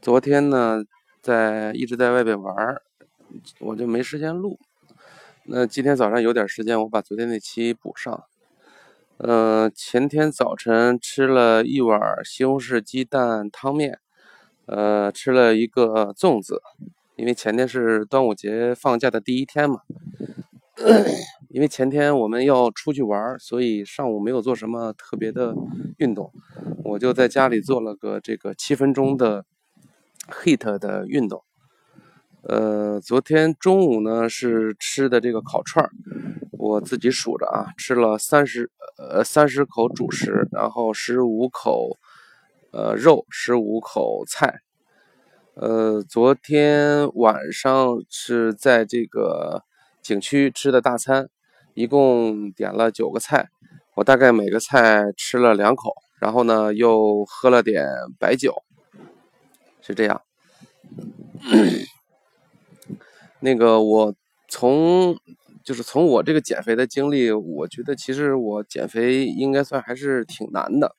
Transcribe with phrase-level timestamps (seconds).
[0.00, 0.84] 昨天呢，
[1.20, 2.80] 在一直在外边玩，
[3.58, 4.56] 我就没时间录。
[5.44, 8.24] 那今天早上有点时间，我把昨天那期补上。
[9.16, 13.98] 嗯，前天早晨吃了一碗西红柿鸡蛋汤面，
[14.66, 16.62] 呃，吃了一个粽子，
[17.16, 19.80] 因为前天是端午节放假的第一天嘛。
[21.50, 25.56] 因为前天我们要出去玩，所以上午没有做什么特别的
[25.96, 26.32] 运动，
[26.84, 29.44] 我就在家里做了个这个七分钟的。
[30.28, 31.42] Heat 的运动，
[32.42, 35.90] 呃，昨天中午呢是吃的这个烤串儿，
[36.52, 41.96] 我自己数着啊，吃了三十呃三十口主食，然后十五口
[42.72, 44.60] 呃肉，十五口菜，
[45.54, 49.62] 呃，昨天晚上是在这个
[50.02, 51.28] 景区吃的大餐，
[51.74, 53.48] 一共点了九个菜，
[53.96, 57.84] 我大概每个菜吃了两口，然后呢又喝了点
[58.18, 58.54] 白酒。
[59.88, 60.20] 是这样，
[63.40, 64.14] 那个我
[64.46, 65.16] 从
[65.64, 70.94] 就是从我这个减肥的经历，我觉得其实我减肥应该算还是挺难的，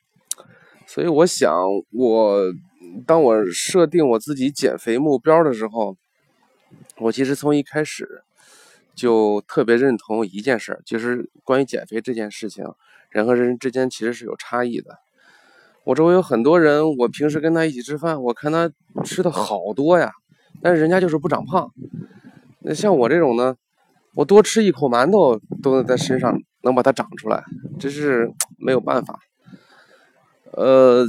[0.88, 1.56] 所以我想
[1.92, 2.42] 我
[3.06, 5.96] 当我设定我自己减肥目标的时候，
[6.98, 8.24] 我其实从一开始
[8.96, 12.66] 就特别认同一件事，就是关于减肥这件事情，
[13.12, 14.98] 人和人之间其实是有差异的。
[15.90, 18.70] 我周围有很多人，我平时跟他一起吃饭，我看他
[19.04, 20.12] 吃的好多呀，
[20.62, 21.68] 但是人家就是不长胖。
[22.60, 23.56] 那像我这种呢，
[24.14, 27.44] 我多吃一口馒头都能在身上能把它长出来，
[27.80, 29.18] 这是没有办法。
[30.52, 31.08] 呃，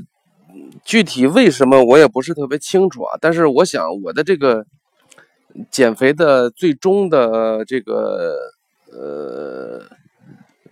[0.83, 4.65] 具体为什么我也不是特别清楚啊，但是我想我的这个
[5.70, 8.34] 减肥的最终的这个
[8.91, 9.83] 呃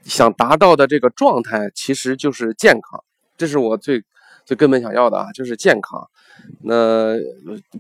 [0.03, 3.05] 想达到的这个状态，其实就是健康。
[3.39, 4.03] 这是我最
[4.45, 6.07] 最根本想要的啊，就是健康。
[6.63, 7.17] 那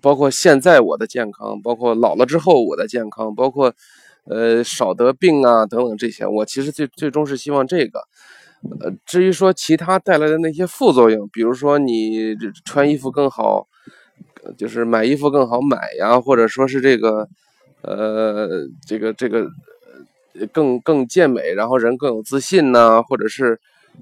[0.00, 3.74] 包括现在我的健康，包括老了之后我的健康，包括
[4.24, 8.00] 呃少得病啊等等这些，我其实最最终是希望这个。
[8.80, 13.66] 呃，至于说其他带来的那些副作用，比如说你穿衣服更好，
[14.56, 17.28] 就是买衣服更好买呀，或者说是这个
[17.82, 18.48] 呃
[18.86, 19.48] 这个这个
[20.52, 23.60] 更更健美，然后人更有自信呢，或者是。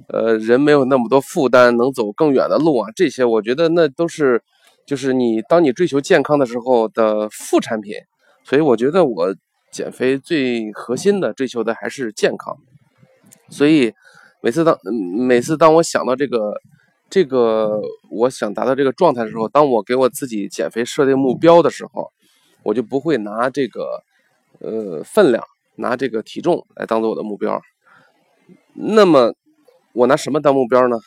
[0.09, 4.43] 呃，人没有那么多负担，能走更远的路啊，这些我觉得那都是，
[4.85, 7.95] 就是你当你追求健康的时候的副产品。
[8.45, 9.35] 所以我觉得我
[9.73, 12.57] 减肥最核心的追求的还是健康。
[13.49, 13.93] 所以
[14.41, 14.79] 每次当
[15.27, 16.55] 每次当我想到这个
[17.11, 17.81] 这个
[18.11, 22.13] 我想达到这个状态的时候，当我给我自己减肥设定目标的时候，
[22.63, 24.03] 我就不会拿这个
[24.61, 25.43] 呃分量，
[25.77, 27.61] 拿这个体重来当做我的目标。
[28.75, 29.35] 那么。
[29.97, 30.99] 我拿什么当目标呢？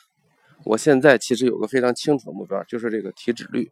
[0.64, 3.70] 我现在其实有个非常清楚的目标，就是这个体脂率。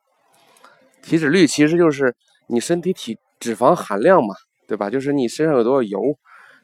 [1.02, 2.14] 体脂率其实就是
[2.46, 4.36] 你身体体脂肪含量嘛，
[4.68, 4.88] 对吧？
[4.88, 6.00] 就是你身上有多少油。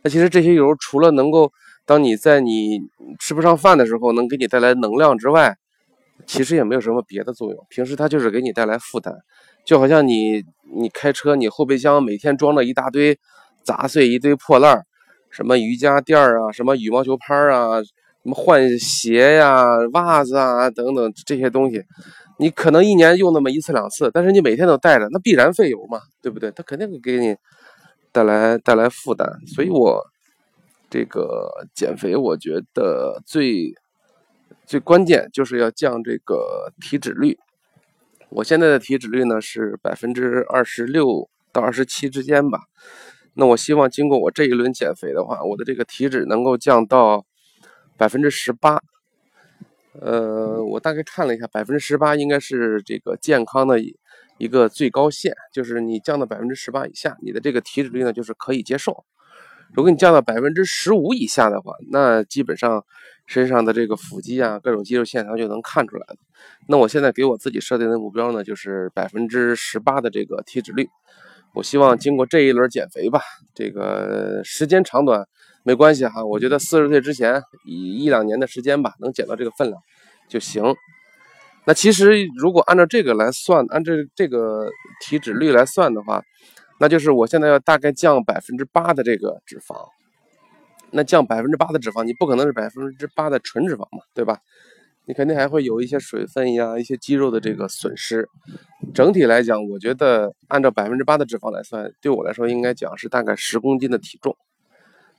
[0.02, 1.52] 那其实这些油除了能够
[1.84, 2.78] 当你在你
[3.18, 5.56] 吃不上饭的时候能给你带来能量之外，
[6.24, 7.66] 其实也没有什么别的作用。
[7.68, 9.12] 平时它就是给你带来负担，
[9.64, 13.18] 就好像你你开车，你后备箱每天装了一大堆
[13.64, 14.86] 杂碎、一堆破烂
[15.28, 17.82] 什么瑜伽垫啊，什么羽毛球拍啊。
[18.24, 21.84] 什么换鞋呀、袜子啊等等这些东西，
[22.38, 26.50] 你可能一年用那么一次两次，但是你每天都带着，那必然费油嘛，对不对？
[26.52, 27.36] 它肯定会给你
[28.12, 29.28] 带来带来负担。
[29.46, 30.02] 所以我
[30.88, 33.74] 这个减肥，我觉得最
[34.64, 37.38] 最关键就是要降这个体脂率。
[38.30, 42.60] 我现在的体脂率呢是百分之二十六到二十七之间吧。
[43.34, 47.26] 那我希望经过我这一轮减肥的话，我的这个体脂能够降到。
[47.96, 48.80] 百分之十八，
[50.00, 53.78] 呃，我大概看了一下，百分之十八应该是这个健康的
[54.38, 59.04] 一个最高线，就是你降到百分之十八以下，你的这个体脂率呢就是可以接受。
[59.72, 62.84] 如果你降到百分之十五以下的话，那基本上
[63.26, 66.16] 身上的这个腹肌啊，各种肌肉线条就能看出来了。
[66.68, 70.88] 那我现在给我自己设定的目标呢，就是百分之十八的这个体脂率。
[71.54, 73.20] 我希望经过这一轮减肥吧，
[73.54, 75.26] 这个时间长短。
[75.64, 79.80] 没关系哈，我觉得四十岁之前以一两年的时间吧，能减到这个分量
[80.28, 80.62] 就行。
[81.66, 84.68] 那其实如果按照这个来算，按照这个
[85.00, 86.22] 体脂率来算的话，
[86.78, 89.74] 那就是我现在要大概降百分之八的这个脂肪。
[90.90, 94.38] 那降百分之八的脂肪，你不可能是百分之八的纯脂肪嘛，对吧？
[95.06, 98.28] 你肯定还会有一些水分呀，一些肌肉的这个损失。
[98.94, 104.36] 整体来讲，我觉得按照百分之八的脂肪来算，对我来说应该讲是大概十公斤的体重。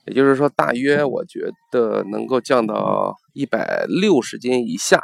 [0.06, 5.00] 也就是说，大约我觉得能够降到一百六十斤以下，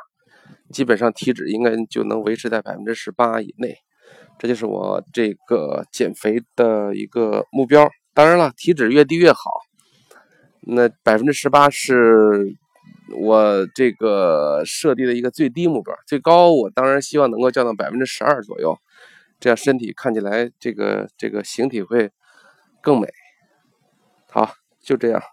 [0.71, 3.77] 基本上体脂应该就能维持在百分之十八以内，
[4.39, 7.89] 这就是我这个减肥的一个目标。
[8.15, 9.41] 当然了，体脂越低越好。
[10.65, 12.55] 那百分之十八是
[13.19, 18.79] 我这个设定的一个最低目标，最高我当然希望能够降到百分之十二左右，
[19.41, 22.11] 这样身体看起来这个这个形体会
[22.81, 23.09] 更美。
[24.31, 25.31] 好，就这样。